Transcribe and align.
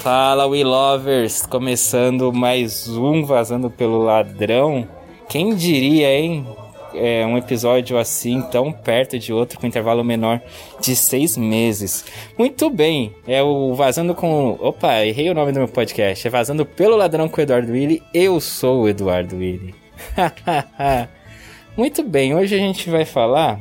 Fala, 0.00 0.46
We 0.46 0.64
Lovers! 0.64 1.44
Começando 1.44 2.32
mais 2.32 2.88
um 2.88 3.22
Vazando 3.22 3.68
pelo 3.68 4.02
Ladrão. 4.02 4.88
Quem 5.28 5.54
diria, 5.54 6.18
hein? 6.18 6.46
É 6.94 7.26
um 7.26 7.36
episódio 7.36 7.98
assim, 7.98 8.40
tão 8.50 8.72
perto 8.72 9.18
de 9.18 9.30
outro, 9.30 9.60
com 9.60 9.66
intervalo 9.66 10.02
menor 10.02 10.40
de 10.80 10.96
seis 10.96 11.36
meses. 11.36 12.06
Muito 12.38 12.70
bem, 12.70 13.14
é 13.28 13.42
o 13.42 13.74
Vazando 13.74 14.14
com. 14.14 14.56
Opa, 14.58 15.04
errei 15.04 15.28
o 15.28 15.34
nome 15.34 15.52
do 15.52 15.58
meu 15.58 15.68
podcast. 15.68 16.26
É 16.26 16.30
Vazando 16.30 16.64
pelo 16.64 16.96
Ladrão 16.96 17.28
com 17.28 17.38
o 17.38 17.42
Eduardo 17.42 17.70
Willi. 17.70 18.02
Eu 18.14 18.40
sou 18.40 18.84
o 18.84 18.88
Eduardo 18.88 19.36
Willi. 19.36 19.74
Muito 21.76 22.02
bem, 22.02 22.34
hoje 22.34 22.54
a 22.54 22.58
gente 22.58 22.88
vai 22.88 23.04
falar 23.04 23.60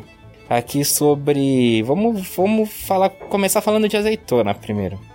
aqui 0.49 0.85
sobre. 0.85 1.83
Vamos, 1.83 2.25
vamos 2.33 2.69
falar, 2.69 3.09
começar 3.09 3.59
falando 3.59 3.89
de 3.89 3.97
azeitona 3.97 4.53
primeiro. 4.53 5.08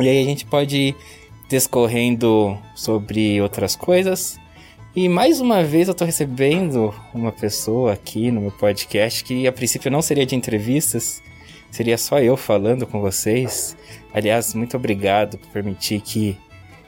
E 0.00 0.08
aí 0.08 0.20
a 0.20 0.24
gente 0.24 0.44
pode 0.44 0.76
ir 0.76 0.96
discorrendo 1.48 2.58
sobre 2.74 3.40
outras 3.40 3.76
coisas. 3.76 4.38
E 4.94 5.08
mais 5.08 5.40
uma 5.40 5.62
vez 5.62 5.88
eu 5.88 5.94
tô 5.94 6.04
recebendo 6.04 6.94
uma 7.12 7.32
pessoa 7.32 7.92
aqui 7.92 8.30
no 8.30 8.40
meu 8.40 8.52
podcast 8.52 9.24
que 9.24 9.46
a 9.46 9.52
princípio 9.52 9.90
não 9.90 10.00
seria 10.00 10.24
de 10.24 10.36
entrevistas, 10.36 11.22
seria 11.70 11.98
só 11.98 12.20
eu 12.20 12.36
falando 12.36 12.86
com 12.86 13.00
vocês. 13.00 13.76
Aliás, 14.12 14.54
muito 14.54 14.76
obrigado 14.76 15.36
por 15.38 15.48
permitir 15.48 16.00
que 16.00 16.36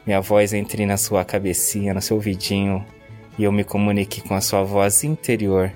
minha 0.07 0.20
voz 0.20 0.52
entre 0.52 0.87
na 0.87 0.96
sua 0.96 1.24
cabecinha, 1.24 1.93
no 1.93 2.01
seu 2.01 2.16
ouvidinho 2.16 2.84
e 3.38 3.45
eu 3.45 3.52
me 3.52 3.65
comunique 3.65 4.20
com 4.20 4.34
a 4.34 4.41
sua 4.41 4.62
voz 4.62 5.04
interior 5.04 5.73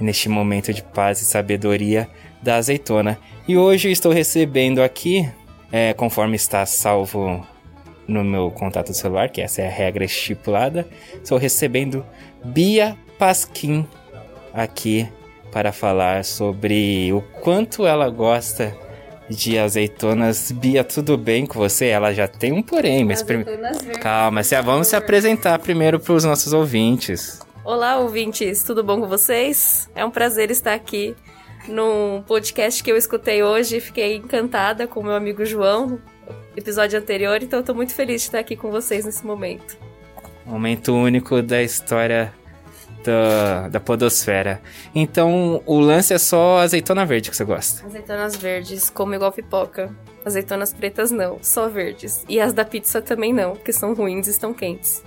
neste 0.00 0.28
momento 0.28 0.72
de 0.72 0.82
paz 0.82 1.20
e 1.20 1.24
sabedoria 1.24 2.08
da 2.42 2.56
azeitona. 2.56 3.18
E 3.46 3.56
hoje 3.56 3.88
eu 3.88 3.92
estou 3.92 4.12
recebendo 4.12 4.82
aqui, 4.82 5.28
é, 5.72 5.92
conforme 5.94 6.36
está 6.36 6.64
salvo 6.66 7.46
no 8.06 8.22
meu 8.24 8.50
contato 8.50 8.94
celular, 8.94 9.28
que 9.30 9.40
essa 9.40 9.62
é 9.62 9.66
a 9.66 9.70
regra 9.70 10.04
estipulada, 10.04 10.86
estou 11.22 11.38
recebendo 11.38 12.04
Bia 12.44 12.96
Pasquim 13.18 13.86
aqui 14.54 15.08
para 15.50 15.72
falar 15.72 16.24
sobre 16.24 17.12
o 17.12 17.20
quanto 17.40 17.86
ela 17.86 18.08
gosta 18.10 18.76
de 19.28 19.58
azeitonas. 19.58 20.52
Bia, 20.52 20.84
tudo 20.84 21.16
bem 21.18 21.46
com 21.46 21.58
você? 21.58 21.86
Ela 21.86 22.12
já 22.14 22.28
tem 22.28 22.52
um 22.52 22.62
porém, 22.62 23.04
mas 23.04 23.22
verdes. 23.22 23.98
calma, 24.00 24.42
se- 24.44 24.60
vamos 24.62 24.86
se 24.86 24.94
apresentar 24.96 25.58
primeiro 25.58 25.98
para 25.98 26.12
os 26.12 26.24
nossos 26.24 26.52
ouvintes. 26.52 27.40
Olá, 27.64 27.96
ouvintes, 27.98 28.62
tudo 28.62 28.84
bom 28.84 29.00
com 29.00 29.08
vocês? 29.08 29.90
É 29.96 30.04
um 30.04 30.10
prazer 30.10 30.50
estar 30.52 30.74
aqui 30.74 31.16
num 31.68 32.22
podcast 32.26 32.82
que 32.82 32.90
eu 32.90 32.96
escutei 32.96 33.42
hoje. 33.42 33.80
Fiquei 33.80 34.16
encantada 34.16 34.86
com 34.86 35.02
meu 35.02 35.14
amigo 35.14 35.44
João, 35.44 35.86
no 35.86 36.00
episódio 36.56 36.98
anterior, 36.98 37.42
então 37.42 37.60
eu 37.60 37.64
tô 37.64 37.74
muito 37.74 37.94
feliz 37.94 38.22
de 38.22 38.28
estar 38.28 38.38
aqui 38.38 38.56
com 38.56 38.70
vocês 38.70 39.04
nesse 39.04 39.24
momento. 39.24 39.76
Momento 40.44 40.94
único 40.94 41.42
da 41.42 41.62
história 41.62 42.32
da, 43.04 43.68
da 43.68 43.80
podosfera. 43.80 44.60
Então, 44.94 45.62
o 45.64 45.78
lance 45.78 46.12
é 46.12 46.18
só 46.18 46.58
azeitona 46.58 47.04
verde 47.04 47.30
que 47.30 47.36
você 47.36 47.44
gosta. 47.44 47.86
Azeitonas 47.86 48.36
verdes, 48.36 48.90
como 48.90 49.14
igual 49.14 49.32
pipoca. 49.32 49.94
Azeitonas 50.24 50.72
pretas 50.72 51.10
não, 51.10 51.38
só 51.40 51.68
verdes. 51.68 52.24
E 52.28 52.40
as 52.40 52.52
da 52.52 52.64
pizza 52.64 53.00
também 53.00 53.32
não, 53.32 53.52
porque 53.52 53.72
são 53.72 53.94
ruins 53.94 54.26
e 54.26 54.30
estão 54.30 54.52
quentes. 54.52 55.02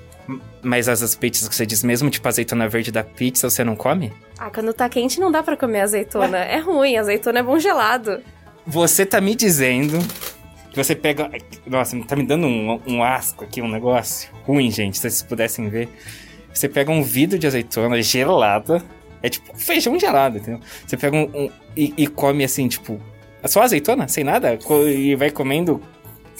Mas 0.62 0.88
as 0.90 1.02
as 1.02 1.16
pizzas 1.16 1.48
que 1.48 1.56
você 1.56 1.66
diz, 1.66 1.84
mesmo 1.84 2.10
tipo 2.10 2.28
azeitona 2.28 2.68
verde 2.68 2.92
da 2.92 3.04
pizza, 3.04 3.50
você 3.50 3.64
não 3.64 3.76
come? 3.76 4.12
Ah, 4.38 4.50
quando 4.50 4.74
tá 4.74 4.88
quente 4.90 5.20
não 5.20 5.32
dá 5.32 5.42
pra 5.42 5.56
comer 5.58 5.82
azeitona. 5.82 6.38
É 6.40 6.60
ruim, 6.60 6.98
azeitona 6.98 7.40
é 7.40 7.44
bom 7.44 7.58
gelado. 7.58 8.22
Você 8.68 9.06
tá 9.06 9.20
me 9.20 9.34
dizendo 9.36 9.98
que 10.72 10.78
você 10.78 10.96
pega. 10.96 11.30
Nossa, 11.66 11.98
tá 12.06 12.16
me 12.16 12.24
dando 12.26 12.46
um, 12.46 12.80
um 12.86 13.04
asco 13.04 13.44
aqui, 13.44 13.62
um 13.62 13.68
negócio 13.70 14.30
ruim, 14.44 14.70
gente. 14.70 14.96
Se 14.98 15.02
vocês 15.10 15.24
pudessem 15.24 15.70
ver. 15.70 15.90
Você 16.54 16.68
pega 16.68 16.92
um 16.92 17.02
vidro 17.04 17.38
de 17.39 17.48
azeitona 17.48 18.02
gelada. 18.02 18.84
É 19.22 19.30
tipo 19.30 19.58
feijão 19.58 20.00
gelado, 20.00 20.38
entendeu? 20.38 20.60
Você 20.86 20.95
pega 20.98 21.16
um. 21.16 21.23
um- 21.45 21.50
e, 21.76 21.94
e 21.98 22.08
come 22.08 22.44
assim, 22.44 22.68
tipo. 22.68 23.00
Só 23.45 23.62
azeitona? 23.62 24.08
Sem 24.08 24.23
nada? 24.23 24.58
E 24.88 25.16
vai 25.16 25.30
comendo. 25.32 25.82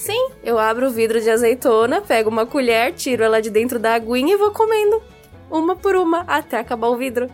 Sim, 0.00 0.30
eu 0.42 0.58
abro 0.58 0.86
o 0.86 0.90
vidro 0.90 1.20
de 1.20 1.28
azeitona, 1.28 2.00
pego 2.00 2.30
uma 2.30 2.46
colher, 2.46 2.90
tiro 2.94 3.22
ela 3.22 3.40
de 3.42 3.50
dentro 3.50 3.78
da 3.78 3.92
aguinha 3.94 4.32
e 4.32 4.36
vou 4.38 4.50
comendo. 4.50 5.02
Uma 5.50 5.76
por 5.76 5.94
uma, 5.94 6.20
até 6.26 6.58
acabar 6.58 6.88
o 6.88 6.96
vidro. 6.96 7.26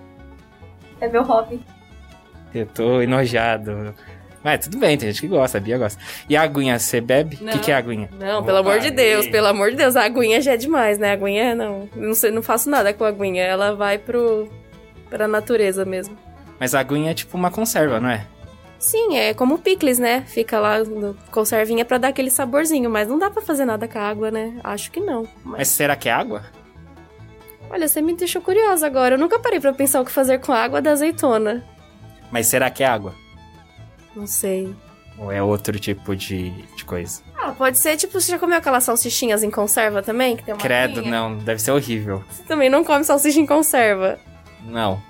É 1.00 1.06
meu 1.06 1.22
hobby. 1.22 1.60
Eu 2.52 2.66
tô 2.66 3.00
enojado. 3.00 3.94
Mas 4.42 4.64
tudo 4.64 4.78
bem, 4.78 4.98
tem 4.98 5.10
gente 5.12 5.20
que 5.20 5.28
gosta, 5.28 5.58
a 5.58 5.60
Bia 5.60 5.78
gosta. 5.78 6.02
E 6.28 6.36
a 6.36 6.42
aguinha, 6.42 6.76
você 6.76 7.00
bebe? 7.00 7.36
O 7.40 7.46
que, 7.50 7.58
que 7.60 7.70
é 7.70 7.74
a 7.74 7.78
aguinha? 7.78 8.08
Não, 8.18 8.42
pelo 8.44 8.58
amor 8.58 8.80
de 8.80 8.90
Deus, 8.90 9.26
e- 9.26 9.30
pelo 9.30 9.46
amor 9.46 9.70
de 9.70 9.76
Deus, 9.76 9.94
a 9.94 10.04
aguinha 10.04 10.40
já 10.40 10.54
é 10.54 10.56
demais, 10.56 10.98
né? 10.98 11.10
A 11.10 11.12
aguinha 11.12 11.54
não. 11.54 11.88
Não, 11.94 12.14
sei, 12.14 12.32
não 12.32 12.42
faço 12.42 12.68
nada 12.68 12.92
com 12.92 13.04
a 13.04 13.08
aguinha, 13.08 13.44
ela 13.44 13.76
vai 13.76 13.96
pro. 13.98 14.48
pra 15.08 15.28
natureza 15.28 15.84
mesmo. 15.84 16.18
Mas 16.58 16.74
a 16.74 16.80
aguinha 16.80 17.12
é 17.12 17.14
tipo 17.14 17.36
uma 17.36 17.50
conserva, 17.50 18.00
não 18.00 18.08
é? 18.08 18.26
Sim, 18.78 19.16
é 19.16 19.32
como 19.34 19.58
picles, 19.58 19.98
né? 19.98 20.22
Fica 20.26 20.58
lá 20.60 20.76
conservinha 21.30 21.84
pra 21.84 21.98
dar 21.98 22.08
aquele 22.08 22.30
saborzinho, 22.30 22.90
mas 22.90 23.08
não 23.08 23.18
dá 23.18 23.30
pra 23.30 23.42
fazer 23.42 23.64
nada 23.64 23.88
com 23.88 23.98
a 23.98 24.02
água, 24.02 24.30
né? 24.30 24.58
Acho 24.62 24.90
que 24.90 25.00
não. 25.00 25.22
Mas, 25.44 25.58
Mas 25.58 25.68
será 25.68 25.96
que 25.96 26.08
é 26.08 26.12
água? 26.12 26.44
olha, 27.70 27.88
você 27.88 28.00
me 28.00 28.14
deixou 28.14 28.40
curiosa 28.42 28.86
agora. 28.86 29.14
Eu 29.14 29.18
nunca 29.18 29.38
parei 29.38 29.58
pra 29.60 29.72
pensar 29.72 30.00
o 30.00 30.04
que 30.04 30.12
fazer 30.12 30.38
com 30.40 30.52
a 30.52 30.62
água 30.62 30.80
da 30.80 30.92
azeitona. 30.92 31.64
Mas 32.30 32.46
será 32.46 32.70
que 32.70 32.82
é 32.82 32.86
água? 32.86 33.14
Não 34.14 34.26
sei. 34.26 34.74
Ou 35.18 35.32
é 35.32 35.42
outro 35.42 35.78
tipo 35.78 36.14
de, 36.14 36.50
de 36.76 36.84
coisa? 36.84 37.22
Ah, 37.36 37.52
pode 37.52 37.78
ser, 37.78 37.96
tipo, 37.96 38.20
você 38.20 38.32
já 38.32 38.38
comeu 38.38 38.58
aquelas 38.58 38.84
salsichinhas 38.84 39.42
em 39.42 39.50
conserva 39.50 40.02
também? 40.02 40.36
Que 40.36 40.44
tem 40.44 40.54
uma 40.54 40.60
Credo, 40.60 41.00
aguinha? 41.00 41.10
não. 41.10 41.38
Deve 41.38 41.60
ser 41.60 41.70
horrível. 41.70 42.22
Você 42.30 42.42
também 42.44 42.68
não 42.68 42.84
come 42.84 43.02
salsicha 43.04 43.40
em 43.40 43.46
conserva. 43.46 44.18
Não. 44.64 45.00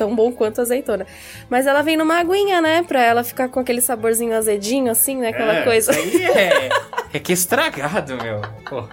Tão 0.00 0.16
bom 0.16 0.32
quanto 0.32 0.62
azeitona. 0.62 1.06
Mas 1.50 1.66
ela 1.66 1.82
vem 1.82 1.94
numa 1.94 2.18
aguinha, 2.18 2.62
né? 2.62 2.82
Pra 2.82 3.02
ela 3.02 3.22
ficar 3.22 3.50
com 3.50 3.60
aquele 3.60 3.82
saborzinho 3.82 4.34
azedinho, 4.34 4.90
assim, 4.90 5.14
né? 5.18 5.28
Aquela 5.28 5.56
É, 5.56 5.62
coisa. 5.62 5.92
Isso 5.92 6.16
aí 6.16 6.22
é, 6.24 6.68
é 7.12 7.18
que 7.18 7.34
estragado, 7.34 8.16
meu. 8.16 8.40
Pô. 8.66 8.84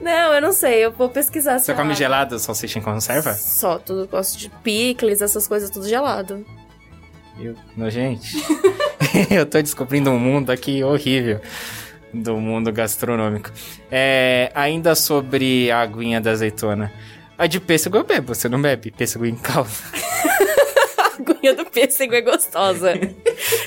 Não, 0.00 0.32
eu 0.32 0.40
não 0.40 0.52
sei. 0.52 0.84
Eu 0.84 0.92
vou 0.92 1.08
pesquisar. 1.08 1.58
Você 1.58 1.74
come 1.74 1.92
gelado 1.92 2.38
salsicha 2.38 2.78
em 2.78 2.82
conserva? 2.82 3.34
Só, 3.34 3.80
tudo. 3.80 4.06
Gosto 4.06 4.38
de 4.38 4.48
picles, 4.48 5.20
essas 5.20 5.48
coisas, 5.48 5.70
tudo 5.70 5.88
gelado. 5.88 6.46
Eu, 7.40 7.56
nojente. 7.76 8.36
Eu 9.28 9.44
tô 9.44 9.60
descobrindo 9.60 10.08
um 10.10 10.20
mundo 10.20 10.50
aqui 10.50 10.84
horrível 10.84 11.40
do 12.14 12.36
mundo 12.36 12.70
gastronômico. 12.70 13.50
É, 13.90 14.52
ainda 14.54 14.94
sobre 14.94 15.68
a 15.72 15.80
aguinha 15.80 16.20
da 16.20 16.30
azeitona. 16.30 16.92
A 17.42 17.48
de 17.48 17.58
pêssego 17.58 17.96
eu 17.96 18.04
bebo, 18.04 18.36
você 18.36 18.48
não 18.48 18.62
bebe? 18.62 18.92
Pêssego 18.92 19.26
em 19.26 19.34
calda. 19.34 19.68
A 20.96 21.06
aguinha 21.18 21.52
do 21.52 21.64
pêssego 21.64 22.14
é 22.14 22.20
gostosa. 22.20 22.92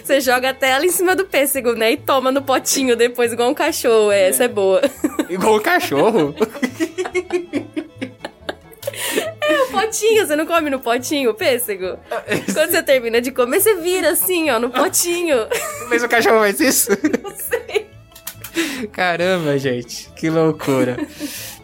Você 0.02 0.22
joga 0.22 0.52
até 0.52 0.69
ela 0.69 0.86
em 0.86 0.90
cima 0.90 1.13
do 1.13 1.25
pêssego, 1.25 1.74
né? 1.74 1.91
E 1.91 1.97
toma 1.97 2.31
no 2.31 2.41
potinho 2.41 2.96
depois, 2.96 3.34
igual 3.34 3.50
um 3.50 3.53
cachorro. 3.53 4.14
É, 4.14 4.30
essa 4.30 4.46
é 4.46 4.47
boa. 4.47 4.81
Igual 5.28 5.58
o 5.58 5.62
cachorro. 5.62 6.34
No 9.50 9.68
potinho, 9.74 10.25
você 10.25 10.38
não 10.38 10.46
come 10.46 10.69
no 10.69 10.80
potinho 10.80 11.31
o 11.31 11.34
pêssego? 11.34 12.00
Quando 12.53 12.72
você 12.72 12.81
termina 12.81 13.19
de 13.19 13.31
comer, 13.31 13.59
você 13.59 13.75
vira 13.75 14.12
assim, 14.12 14.50
ó, 14.52 14.58
no 14.58 14.69
potinho. 14.69 15.35
Mas 15.90 16.02
o 16.02 16.08
cachorro 16.08 16.40
faz 16.40 16.62
isso? 16.62 16.91
Não 17.22 17.35
sei. 17.35 17.88
Caramba, 18.94 19.58
gente, 19.58 20.09
que 20.16 20.30
loucura. 20.30 20.96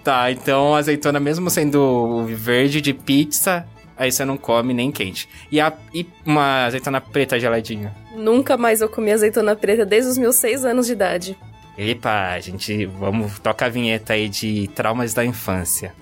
Tá, 0.03 0.31
então 0.31 0.75
azeitona, 0.75 1.19
mesmo 1.19 1.49
sendo 1.49 2.25
verde 2.25 2.81
de 2.81 2.93
pizza, 2.93 3.65
aí 3.97 4.11
você 4.11 4.25
não 4.25 4.37
come 4.37 4.73
nem 4.73 4.91
quente. 4.91 5.27
E, 5.51 5.59
a, 5.59 5.71
e 5.93 6.05
uma 6.25 6.65
azeitona 6.65 6.99
preta 6.99 7.39
geladinha? 7.39 7.93
Nunca 8.15 8.57
mais 8.57 8.81
eu 8.81 8.89
comi 8.89 9.11
azeitona 9.11 9.55
preta 9.55 9.85
desde 9.85 10.11
os 10.11 10.17
meus 10.17 10.35
seis 10.35 10.65
anos 10.65 10.87
de 10.87 10.93
idade. 10.93 11.37
Epa, 11.77 12.39
gente, 12.39 12.85
vamos, 12.85 13.39
toca 13.39 13.65
a 13.65 13.69
vinheta 13.69 14.13
aí 14.13 14.27
de 14.27 14.67
traumas 14.75 15.13
da 15.13 15.23
infância. 15.23 15.93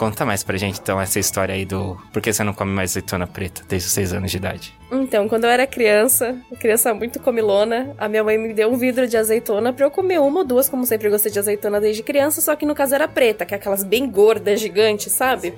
Conta 0.00 0.24
mais 0.24 0.42
pra 0.42 0.56
gente, 0.56 0.80
então, 0.80 0.98
essa 0.98 1.18
história 1.18 1.54
aí 1.54 1.66
do... 1.66 1.94
Por 2.10 2.22
que 2.22 2.32
você 2.32 2.42
não 2.42 2.54
come 2.54 2.72
mais 2.72 2.92
azeitona 2.92 3.26
preta 3.26 3.60
desde 3.68 3.86
os 3.86 3.92
seis 3.92 4.14
anos 4.14 4.30
de 4.30 4.38
idade? 4.38 4.74
Então, 4.90 5.28
quando 5.28 5.44
eu 5.44 5.50
era 5.50 5.66
criança, 5.66 6.38
criança 6.58 6.94
muito 6.94 7.20
comilona, 7.20 7.94
a 7.98 8.08
minha 8.08 8.24
mãe 8.24 8.38
me 8.38 8.54
deu 8.54 8.72
um 8.72 8.78
vidro 8.78 9.06
de 9.06 9.18
azeitona 9.18 9.74
pra 9.74 9.84
eu 9.84 9.90
comer 9.90 10.18
uma 10.18 10.38
ou 10.38 10.44
duas, 10.46 10.70
como 10.70 10.86
sempre 10.86 11.10
gostei 11.10 11.30
de 11.30 11.38
azeitona 11.38 11.78
desde 11.78 12.02
criança, 12.02 12.40
só 12.40 12.56
que 12.56 12.64
no 12.64 12.74
caso 12.74 12.94
era 12.94 13.06
preta, 13.06 13.44
que 13.44 13.52
é 13.52 13.58
aquelas 13.58 13.84
bem 13.84 14.10
gordas, 14.10 14.58
gigantes, 14.58 15.12
sabe? 15.12 15.52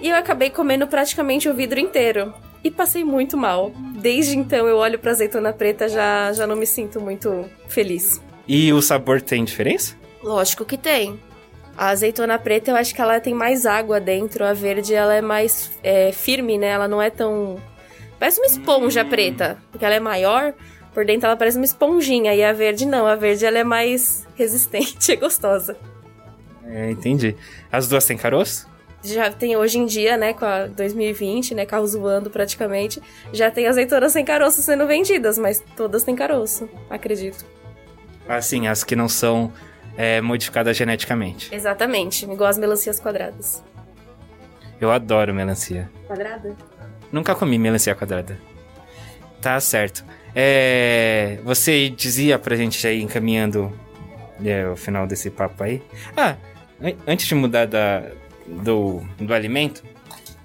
E 0.00 0.08
eu 0.08 0.14
acabei 0.14 0.50
comendo 0.50 0.86
praticamente 0.86 1.48
o 1.48 1.54
vidro 1.54 1.80
inteiro. 1.80 2.32
E 2.62 2.70
passei 2.70 3.02
muito 3.02 3.36
mal. 3.36 3.72
Desde 4.00 4.38
então 4.38 4.68
eu 4.68 4.76
olho 4.76 5.00
pra 5.00 5.10
azeitona 5.10 5.52
preta 5.52 5.88
já 5.88 6.32
já 6.32 6.46
não 6.46 6.54
me 6.54 6.64
sinto 6.64 7.00
muito 7.00 7.44
feliz. 7.66 8.22
E 8.46 8.72
o 8.72 8.80
sabor 8.80 9.20
tem 9.20 9.44
diferença? 9.44 9.96
Lógico 10.22 10.64
que 10.64 10.78
tem. 10.78 11.18
A 11.76 11.88
azeitona 11.88 12.38
preta 12.38 12.70
eu 12.70 12.76
acho 12.76 12.94
que 12.94 13.00
ela 13.00 13.18
tem 13.20 13.34
mais 13.34 13.66
água 13.66 14.00
dentro, 14.00 14.44
a 14.44 14.52
verde 14.52 14.94
ela 14.94 15.14
é 15.14 15.20
mais 15.20 15.70
é, 15.82 16.12
firme, 16.12 16.56
né? 16.56 16.68
Ela 16.68 16.86
não 16.86 17.02
é 17.02 17.10
tão. 17.10 17.58
Parece 18.18 18.40
uma 18.40 18.46
esponja 18.46 19.04
preta, 19.04 19.58
porque 19.70 19.84
ela 19.84 19.94
é 19.94 20.00
maior, 20.00 20.54
Por 20.94 21.04
dentro 21.04 21.26
ela 21.26 21.36
parece 21.36 21.58
uma 21.58 21.64
esponjinha, 21.64 22.32
e 22.34 22.44
a 22.44 22.52
verde 22.52 22.86
não. 22.86 23.04
A 23.04 23.16
verde 23.16 23.44
ela 23.44 23.58
é 23.58 23.64
mais 23.64 24.24
resistente 24.36 25.10
e 25.10 25.16
gostosa. 25.18 25.76
É, 26.64 26.90
entendi. 26.90 27.36
As 27.70 27.88
duas 27.88 28.06
têm 28.06 28.16
caroço? 28.16 28.72
Já 29.02 29.30
tem 29.30 29.54
hoje 29.54 29.78
em 29.78 29.84
dia, 29.84 30.16
né, 30.16 30.32
com 30.32 30.46
a 30.46 30.66
2020, 30.66 31.54
né, 31.54 31.66
carro 31.66 31.86
zoando 31.86 32.30
praticamente, 32.30 33.02
já 33.34 33.50
tem 33.50 33.66
azeitonas 33.66 34.12
sem 34.12 34.24
caroço 34.24 34.62
sendo 34.62 34.86
vendidas, 34.86 35.36
mas 35.36 35.62
todas 35.76 36.04
têm 36.04 36.16
caroço, 36.16 36.70
acredito. 36.88 37.44
Assim, 38.26 38.66
as 38.66 38.82
que 38.82 38.96
não 38.96 39.06
são 39.06 39.52
é, 39.96 40.20
modificadas 40.20 40.76
geneticamente. 40.76 41.54
Exatamente, 41.54 42.24
igual 42.24 42.48
as 42.50 42.58
melancias 42.58 42.98
quadradas. 43.00 43.62
Eu 44.80 44.90
adoro 44.90 45.32
melancia. 45.34 45.90
Quadrada? 46.06 46.54
Nunca 47.12 47.34
comi 47.34 47.58
melancia 47.58 47.94
quadrada. 47.94 48.38
Tá 49.40 49.58
certo. 49.60 50.04
É, 50.34 51.38
você 51.44 51.88
dizia 51.88 52.38
pra 52.38 52.56
gente 52.56 52.84
ir 52.86 53.00
encaminhando 53.02 53.72
é, 54.44 54.66
o 54.66 54.74
final 54.76 55.06
desse 55.06 55.30
papo 55.30 55.62
aí. 55.62 55.80
Ah, 56.16 56.36
an- 56.82 56.96
antes 57.06 57.26
de 57.26 57.34
mudar 57.34 57.66
da, 57.66 58.02
do, 58.46 59.00
do 59.18 59.32
alimento, 59.32 59.82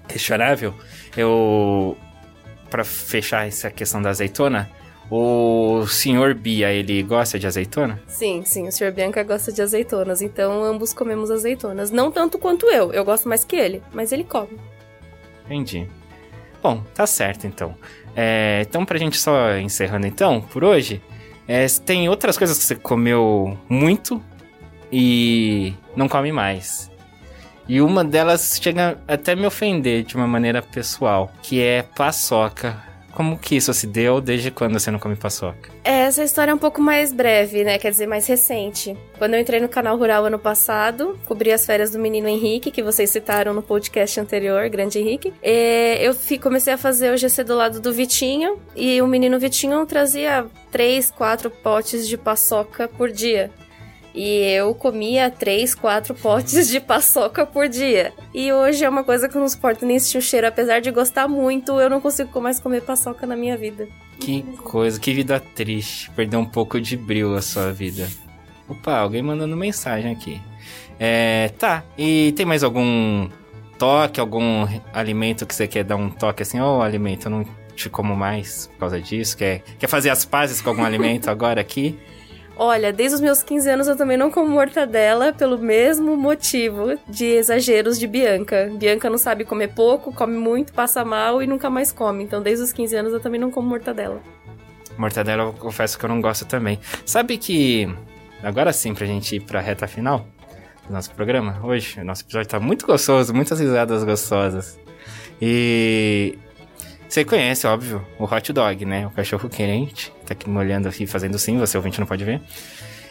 questionável, 0.06 0.74
eu. 1.16 1.96
Pra 2.70 2.84
fechar 2.84 3.48
essa 3.48 3.68
questão 3.68 4.00
da 4.00 4.10
azeitona, 4.10 4.70
o 5.10 5.84
senhor 5.88 6.34
Bia, 6.34 6.72
ele 6.72 7.02
gosta 7.02 7.38
de 7.38 7.46
azeitona? 7.46 8.00
Sim, 8.06 8.42
sim, 8.44 8.68
o 8.68 8.72
Sr. 8.72 8.92
Bianca 8.92 9.22
gosta 9.24 9.50
de 9.50 9.60
azeitonas, 9.60 10.22
então 10.22 10.62
ambos 10.62 10.92
comemos 10.92 11.30
azeitonas. 11.30 11.90
Não 11.90 12.12
tanto 12.12 12.38
quanto 12.38 12.66
eu, 12.66 12.92
eu 12.92 13.04
gosto 13.04 13.28
mais 13.28 13.44
que 13.44 13.56
ele, 13.56 13.82
mas 13.92 14.12
ele 14.12 14.22
come. 14.22 14.58
Entendi. 15.44 15.88
Bom, 16.62 16.84
tá 16.94 17.06
certo 17.06 17.46
então. 17.46 17.74
É, 18.14 18.64
então, 18.68 18.84
pra 18.84 18.98
gente 18.98 19.18
só 19.18 19.56
encerrando 19.56 20.06
então, 20.06 20.40
por 20.40 20.62
hoje, 20.62 21.02
é, 21.48 21.66
tem 21.84 22.08
outras 22.08 22.38
coisas 22.38 22.58
que 22.58 22.64
você 22.64 22.76
comeu 22.76 23.58
muito 23.68 24.22
e 24.92 25.74
não 25.96 26.08
come 26.08 26.30
mais. 26.30 26.90
E 27.68 27.80
uma 27.80 28.04
delas 28.04 28.58
chega 28.62 28.98
até 29.06 29.34
me 29.34 29.46
ofender 29.46 30.04
de 30.04 30.16
uma 30.16 30.26
maneira 30.26 30.60
pessoal, 30.60 31.32
que 31.42 31.60
é 31.60 31.82
paçoca. 31.82 32.89
Como 33.12 33.38
que 33.38 33.56
isso 33.56 33.72
se 33.74 33.86
deu? 33.86 34.20
Desde 34.20 34.50
quando 34.50 34.78
você 34.78 34.90
não 34.90 34.98
come 34.98 35.16
paçoca? 35.16 35.70
Essa 35.82 36.22
história 36.22 36.50
é 36.50 36.54
um 36.54 36.58
pouco 36.58 36.80
mais 36.80 37.12
breve, 37.12 37.64
né? 37.64 37.78
Quer 37.78 37.90
dizer, 37.90 38.06
mais 38.06 38.26
recente. 38.26 38.96
Quando 39.18 39.34
eu 39.34 39.40
entrei 39.40 39.60
no 39.60 39.68
canal 39.68 39.96
Rural 39.96 40.24
ano 40.24 40.38
passado, 40.38 41.18
cobri 41.26 41.52
as 41.52 41.66
férias 41.66 41.90
do 41.90 41.98
menino 41.98 42.28
Henrique, 42.28 42.70
que 42.70 42.82
vocês 42.82 43.10
citaram 43.10 43.52
no 43.52 43.62
podcast 43.62 44.18
anterior, 44.20 44.68
grande 44.68 44.98
Henrique. 44.98 45.32
É, 45.42 45.98
eu 46.06 46.14
comecei 46.40 46.72
a 46.72 46.78
fazer 46.78 47.12
o 47.12 47.16
GC 47.16 47.44
do 47.44 47.54
lado 47.54 47.80
do 47.80 47.92
Vitinho, 47.92 48.58
e 48.74 49.00
o 49.02 49.06
menino 49.06 49.38
Vitinho 49.38 49.84
trazia 49.86 50.46
três, 50.70 51.10
quatro 51.10 51.50
potes 51.50 52.08
de 52.08 52.16
paçoca 52.16 52.88
por 52.88 53.10
dia. 53.10 53.50
E 54.14 54.52
eu 54.52 54.74
comia 54.74 55.30
três, 55.30 55.74
quatro 55.74 56.14
potes 56.14 56.68
de 56.68 56.80
paçoca 56.80 57.46
por 57.46 57.68
dia. 57.68 58.12
E 58.34 58.52
hoje 58.52 58.84
é 58.84 58.88
uma 58.88 59.04
coisa 59.04 59.28
que 59.28 59.36
eu 59.36 59.40
não 59.40 59.48
suporto 59.48 59.86
nem 59.86 59.98
sentir 59.98 60.18
o 60.18 60.22
cheiro. 60.22 60.46
Apesar 60.46 60.80
de 60.80 60.90
gostar 60.90 61.28
muito, 61.28 61.80
eu 61.80 61.88
não 61.88 62.00
consigo 62.00 62.40
mais 62.40 62.58
comer 62.58 62.82
paçoca 62.82 63.26
na 63.26 63.36
minha 63.36 63.56
vida. 63.56 63.88
Que 64.18 64.42
coisa, 64.58 64.98
que 64.98 65.14
vida 65.14 65.40
triste. 65.40 66.10
Perdeu 66.10 66.40
um 66.40 66.44
pouco 66.44 66.80
de 66.80 66.96
brilho 66.96 67.34
a 67.34 67.42
sua 67.42 67.72
vida. 67.72 68.08
Opa, 68.68 68.98
alguém 68.98 69.22
mandando 69.22 69.56
mensagem 69.56 70.12
aqui. 70.12 70.40
É, 70.98 71.52
tá. 71.58 71.84
E 71.96 72.32
tem 72.36 72.44
mais 72.44 72.62
algum 72.62 73.28
toque, 73.78 74.20
algum 74.20 74.68
alimento 74.92 75.46
que 75.46 75.54
você 75.54 75.66
quer 75.66 75.84
dar 75.84 75.96
um 75.96 76.10
toque 76.10 76.42
assim? 76.42 76.60
Ô, 76.60 76.82
alimento, 76.82 77.26
eu 77.26 77.30
não 77.30 77.46
te 77.74 77.88
como 77.88 78.14
mais 78.14 78.66
por 78.66 78.80
causa 78.80 79.00
disso. 79.00 79.36
Quer, 79.36 79.62
quer 79.78 79.86
fazer 79.86 80.10
as 80.10 80.24
pazes 80.24 80.60
com 80.60 80.68
algum 80.68 80.84
alimento 80.84 81.28
agora 81.32 81.60
aqui? 81.60 81.98
Olha, 82.56 82.92
desde 82.92 83.14
os 83.14 83.20
meus 83.20 83.42
15 83.42 83.70
anos 83.70 83.88
eu 83.88 83.96
também 83.96 84.16
não 84.16 84.30
como 84.30 84.48
mortadela 84.48 85.32
pelo 85.32 85.58
mesmo 85.58 86.16
motivo 86.16 86.98
de 87.08 87.24
exageros 87.24 87.98
de 87.98 88.06
Bianca. 88.06 88.70
Bianca 88.74 89.08
não 89.08 89.16
sabe 89.16 89.44
comer 89.44 89.68
pouco, 89.68 90.12
come 90.12 90.36
muito, 90.36 90.72
passa 90.72 91.04
mal 91.04 91.42
e 91.42 91.46
nunca 91.46 91.70
mais 91.70 91.90
come. 91.90 92.22
Então, 92.22 92.42
desde 92.42 92.64
os 92.64 92.72
15 92.72 92.96
anos 92.96 93.12
eu 93.12 93.20
também 93.20 93.40
não 93.40 93.50
como 93.50 93.68
mortadela. 93.68 94.20
Mortadela, 94.98 95.44
eu 95.44 95.52
confesso 95.54 95.98
que 95.98 96.04
eu 96.04 96.08
não 96.08 96.20
gosto 96.20 96.44
também. 96.44 96.78
Sabe 97.06 97.38
que. 97.38 97.88
Agora 98.42 98.72
sim, 98.72 98.94
pra 98.94 99.06
gente 99.06 99.36
ir 99.36 99.40
pra 99.40 99.60
reta 99.60 99.86
final 99.86 100.26
do 100.86 100.92
nosso 100.92 101.10
programa, 101.12 101.60
hoje, 101.62 102.00
o 102.00 102.04
nosso 102.04 102.22
episódio 102.22 102.48
tá 102.48 102.60
muito 102.60 102.86
gostoso, 102.86 103.32
muitas 103.34 103.58
risadas 103.58 104.04
gostosas. 104.04 104.78
E. 105.40 106.38
Você 107.10 107.24
conhece, 107.24 107.66
óbvio, 107.66 108.06
o 108.20 108.24
hot 108.24 108.52
dog, 108.52 108.84
né? 108.84 109.04
O 109.04 109.10
cachorro 109.10 109.48
quente. 109.48 110.12
Tá 110.24 110.32
aqui 110.32 110.48
me 110.48 110.56
olhando 110.56 110.88
aqui, 110.88 111.08
fazendo 111.08 111.36
sim, 111.40 111.58
você 111.58 111.76
ouvinte 111.76 111.98
não 111.98 112.06
pode 112.06 112.24
ver. 112.24 112.40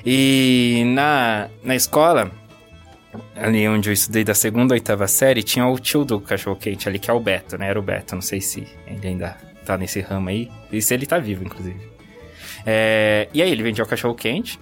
E 0.06 0.84
na, 0.96 1.50
na 1.62 1.76
escola, 1.76 2.32
ali 3.36 3.68
onde 3.68 3.90
eu 3.90 3.94
estudei 3.94 4.24
da 4.24 4.34
segunda 4.34 4.74
oitava 4.74 5.06
série, 5.06 5.44
tinha 5.44 5.68
o 5.68 5.78
tio 5.78 6.06
do 6.06 6.18
cachorro 6.22 6.56
quente 6.56 6.88
ali, 6.88 6.98
que 6.98 7.12
é 7.12 7.14
o 7.14 7.20
Beto, 7.20 7.58
né? 7.58 7.68
Era 7.68 7.78
o 7.78 7.82
Beto, 7.82 8.16
não 8.16 8.22
sei 8.22 8.40
se 8.40 8.66
ele 8.88 9.06
ainda 9.06 9.36
tá 9.66 9.78
nesse 9.78 10.00
ramo 10.00 10.30
aí. 10.30 10.50
E 10.72 10.82
se 10.82 10.94
ele 10.94 11.06
tá 11.06 11.20
vivo, 11.20 11.44
inclusive. 11.44 11.82
É, 12.66 13.28
e 13.34 13.42
aí 13.42 13.52
ele 13.52 13.64
vendia 13.64 13.84
o 13.84 13.88
cachorro 13.88 14.16
quente 14.16 14.58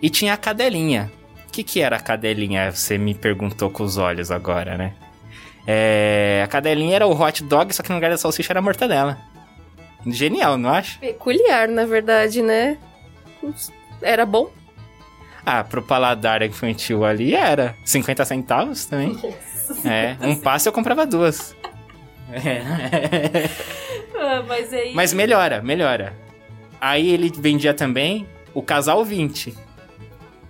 e 0.00 0.08
tinha 0.08 0.34
a 0.34 0.36
cadelinha. 0.36 1.10
O 1.48 1.50
que, 1.50 1.64
que 1.64 1.80
era 1.80 1.96
a 1.96 2.00
cadelinha? 2.00 2.70
Você 2.70 2.96
me 2.96 3.12
perguntou 3.12 3.70
com 3.70 3.82
os 3.82 3.96
olhos 3.96 4.30
agora, 4.30 4.78
né? 4.78 4.94
É, 5.70 6.40
a 6.42 6.46
cadelinha 6.48 6.96
era 6.96 7.06
o 7.06 7.12
hot 7.12 7.44
dog, 7.44 7.74
só 7.74 7.82
que 7.82 7.90
no 7.90 7.96
lugar 7.96 8.10
da 8.10 8.16
salsicha 8.16 8.50
era 8.52 8.58
a 8.60 8.62
mortadela. 8.62 9.18
Genial, 10.06 10.56
não 10.56 10.70
acha? 10.70 10.98
Peculiar, 10.98 11.68
na 11.68 11.84
verdade, 11.84 12.40
né? 12.40 12.78
Era 14.00 14.24
bom. 14.24 14.50
Ah, 15.44 15.62
pro 15.62 15.82
paladar 15.82 16.40
infantil 16.42 17.04
ali 17.04 17.34
era 17.34 17.74
50 17.84 18.24
centavos 18.24 18.86
também. 18.86 19.18
É, 19.84 20.16
um 20.26 20.34
passe 20.36 20.66
eu 20.66 20.72
comprava 20.72 21.04
duas. 21.06 21.54
É. 22.32 23.48
Ah, 24.20 24.42
mas 24.48 24.72
aí. 24.72 24.92
Mas 24.94 25.12
melhora, 25.12 25.62
melhora. 25.62 26.12
Aí 26.80 27.08
ele 27.08 27.30
vendia 27.30 27.72
também 27.72 28.26
o 28.52 28.60
casal 28.60 29.04
20, 29.04 29.54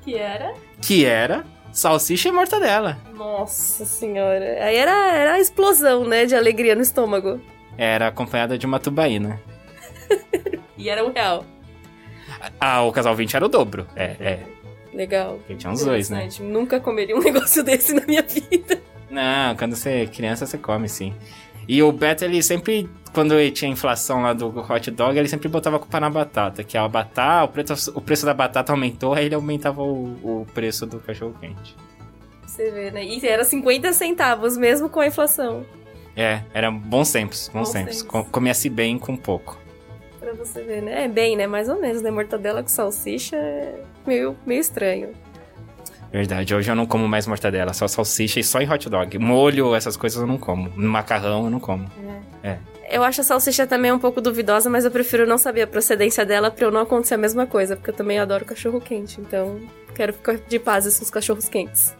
Que 0.00 0.16
era? 0.16 0.54
que 0.80 1.04
era 1.04 1.44
salsicha 1.72 2.28
e 2.28 2.32
mortadela. 2.32 2.98
Nossa 3.14 3.84
senhora. 3.84 4.64
Aí 4.64 4.76
era, 4.76 5.12
era 5.14 5.32
a 5.34 5.40
explosão, 5.40 6.04
né? 6.04 6.26
De 6.26 6.34
alegria 6.34 6.74
no 6.74 6.82
estômago. 6.82 7.40
Era 7.76 8.08
acompanhada 8.08 8.58
de 8.58 8.66
uma 8.66 8.78
tubaína. 8.78 9.40
E 10.78 10.88
era 10.88 11.04
um 11.04 11.10
real. 11.12 11.44
Ah, 12.60 12.82
o 12.82 12.92
casal 12.92 13.14
20 13.16 13.34
era 13.34 13.44
o 13.44 13.48
dobro. 13.48 13.84
É, 13.96 14.14
é. 14.20 14.38
Legal. 14.94 15.38
Porque 15.38 15.56
tinha 15.56 15.72
uns 15.72 15.84
dois, 15.84 16.08
né? 16.08 16.28
Nunca 16.40 16.78
comeria 16.78 17.16
um 17.16 17.20
negócio 17.22 17.64
desse 17.64 17.92
na 17.92 18.06
minha 18.06 18.22
vida. 18.22 18.80
Não, 19.10 19.56
quando 19.56 19.74
você 19.74 20.02
é 20.02 20.06
criança, 20.06 20.46
você 20.46 20.56
come, 20.56 20.88
sim. 20.88 21.14
E 21.68 21.82
o 21.82 21.92
Beto, 21.92 22.24
ele 22.24 22.42
sempre, 22.42 22.88
quando 23.12 23.34
ele 23.38 23.50
tinha 23.50 23.70
inflação 23.70 24.22
lá 24.22 24.32
do 24.32 24.48
hot 24.48 24.90
dog, 24.90 25.18
ele 25.18 25.28
sempre 25.28 25.48
botava 25.48 25.76
a 25.76 25.78
culpa 25.78 26.00
na 26.00 26.08
batata. 26.08 26.64
Que 26.64 26.78
a 26.78 26.88
batata, 26.88 27.44
o 27.44 27.48
preço, 27.48 27.92
o 27.94 28.00
preço 28.00 28.24
da 28.24 28.32
batata 28.32 28.72
aumentou, 28.72 29.12
aí 29.12 29.26
ele 29.26 29.34
aumentava 29.34 29.82
o, 29.82 30.40
o 30.42 30.46
preço 30.54 30.86
do 30.86 30.98
cachorro 30.98 31.34
quente. 31.38 31.76
Você 32.46 32.70
vê, 32.70 32.90
né? 32.90 33.04
E 33.04 33.24
era 33.26 33.44
50 33.44 33.92
centavos, 33.92 34.56
mesmo 34.56 34.88
com 34.88 35.00
a 35.00 35.06
inflação. 35.06 35.64
É, 36.16 36.40
eram 36.54 36.76
bons 36.76 37.12
tempos, 37.12 37.48
bons, 37.52 37.68
Bons 37.68 37.72
tempos. 37.72 37.96
tempos. 37.98 38.10
Com- 38.10 38.24
Comia-se 38.24 38.68
bem 38.70 38.98
com 38.98 39.14
pouco. 39.16 39.58
Pra 40.18 40.32
você 40.32 40.62
ver, 40.62 40.82
né? 40.82 41.04
É 41.04 41.08
bem, 41.08 41.36
né? 41.36 41.46
Mais 41.46 41.68
ou 41.68 41.78
menos, 41.80 42.00
né? 42.02 42.10
Mortadela 42.10 42.62
com 42.62 42.68
salsicha 42.68 43.36
é 43.36 43.82
meio, 44.06 44.34
meio 44.46 44.60
estranho. 44.60 45.10
Verdade, 46.10 46.54
hoje 46.54 46.70
eu 46.70 46.74
não 46.74 46.86
como 46.86 47.06
mais 47.06 47.26
mortadela, 47.26 47.72
só 47.74 47.86
salsicha 47.86 48.40
e 48.40 48.44
só 48.44 48.60
em 48.60 48.70
hot 48.70 48.88
dog. 48.88 49.18
Molho, 49.18 49.74
essas 49.74 49.96
coisas 49.96 50.20
eu 50.20 50.26
não 50.26 50.38
como. 50.38 50.72
Macarrão 50.74 51.44
eu 51.44 51.50
não 51.50 51.60
como. 51.60 51.90
Eu 52.90 53.04
acho 53.04 53.20
a 53.20 53.24
salsicha 53.24 53.66
também 53.66 53.92
um 53.92 53.98
pouco 53.98 54.20
duvidosa, 54.20 54.70
mas 54.70 54.84
eu 54.84 54.90
prefiro 54.90 55.26
não 55.26 55.36
saber 55.36 55.62
a 55.62 55.66
procedência 55.66 56.24
dela 56.24 56.50
pra 56.50 56.64
eu 56.64 56.70
não 56.70 56.80
acontecer 56.80 57.14
a 57.14 57.18
mesma 57.18 57.46
coisa, 57.46 57.76
porque 57.76 57.90
eu 57.90 57.94
também 57.94 58.18
adoro 58.18 58.46
cachorro 58.46 58.80
quente, 58.80 59.20
então 59.20 59.60
quero 59.94 60.14
ficar 60.14 60.38
de 60.38 60.58
paz 60.58 60.96
com 60.96 61.04
os 61.04 61.10
cachorros 61.10 61.48
quentes. 61.48 61.94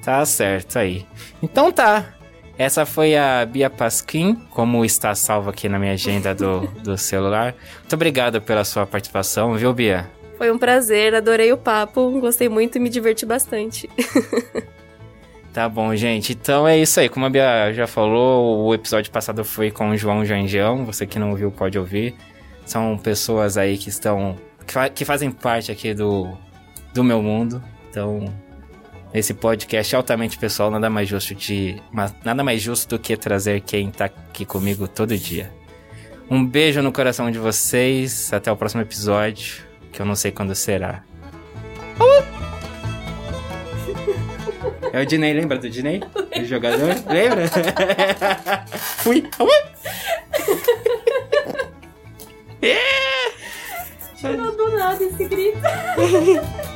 Tá 0.00 0.24
certo 0.24 0.78
aí. 0.78 1.04
Então 1.42 1.72
tá. 1.72 2.14
Essa 2.56 2.86
foi 2.86 3.16
a 3.16 3.44
Bia 3.44 3.68
Pasquim, 3.68 4.36
como 4.50 4.84
está 4.84 5.12
salvo 5.16 5.50
aqui 5.50 5.68
na 5.68 5.76
minha 5.76 5.94
agenda 5.94 6.32
do, 6.32 6.60
do 6.82 6.96
celular. 6.96 7.52
Muito 7.80 7.94
obrigado 7.94 8.40
pela 8.40 8.62
sua 8.62 8.86
participação, 8.86 9.54
viu, 9.54 9.72
Bia? 9.72 10.08
Foi 10.36 10.50
um 10.50 10.58
prazer, 10.58 11.14
adorei 11.14 11.52
o 11.52 11.56
papo, 11.56 12.10
gostei 12.20 12.48
muito 12.48 12.76
e 12.76 12.80
me 12.80 12.88
diverti 12.88 13.24
bastante. 13.24 13.88
Tá 15.52 15.68
bom, 15.68 15.94
gente. 15.94 16.32
Então 16.32 16.66
é 16.66 16.76
isso 16.76 16.98
aí. 16.98 17.08
Como 17.08 17.24
a 17.26 17.30
Bia 17.30 17.72
já 17.72 17.86
falou, 17.86 18.66
o 18.66 18.74
episódio 18.74 19.12
passado 19.12 19.44
foi 19.44 19.70
com 19.70 19.90
o 19.90 19.96
João 19.96 20.24
Janjão. 20.24 20.84
Você 20.84 21.06
que 21.06 21.18
não 21.18 21.30
ouviu 21.30 21.50
pode 21.52 21.78
ouvir. 21.78 22.14
São 22.66 22.98
pessoas 22.98 23.56
aí 23.56 23.78
que 23.78 23.88
estão. 23.88 24.36
que, 24.66 24.72
fa- 24.72 24.88
que 24.88 25.04
fazem 25.04 25.30
parte 25.30 25.70
aqui 25.70 25.94
do, 25.94 26.36
do 26.92 27.04
meu 27.04 27.22
mundo. 27.22 27.62
Então, 27.88 28.24
esse 29.12 29.32
podcast 29.32 29.94
é 29.94 29.96
altamente 29.96 30.36
pessoal, 30.36 30.72
nada 30.72 30.90
mais 30.90 31.08
justo 31.08 31.32
de. 31.36 31.80
Nada 32.24 32.42
mais 32.42 32.60
justo 32.60 32.88
do 32.88 32.98
que 32.98 33.16
trazer 33.16 33.60
quem 33.60 33.92
tá 33.92 34.06
aqui 34.06 34.44
comigo 34.44 34.88
todo 34.88 35.16
dia. 35.16 35.52
Um 36.28 36.44
beijo 36.44 36.82
no 36.82 36.90
coração 36.90 37.30
de 37.30 37.38
vocês. 37.38 38.32
Até 38.32 38.50
o 38.50 38.56
próximo 38.56 38.82
episódio, 38.82 39.63
que 39.94 40.02
eu 40.02 40.06
não 40.06 40.16
sei 40.16 40.32
quando 40.32 40.54
será. 40.54 41.04
É 44.92 45.00
o 45.00 45.06
Dinei, 45.06 45.32
lembra 45.32 45.56
do 45.56 45.70
Dinei? 45.70 46.02
O 46.36 46.44
jogador? 46.44 46.94
Lembra? 47.08 47.48
Fui. 48.98 49.30
Tirou 54.16 54.52
do 54.56 54.76
nada 54.76 55.04
esse 55.04 55.24
grito. 55.28 55.58